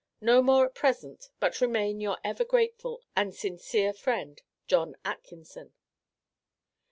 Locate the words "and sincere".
3.15-3.93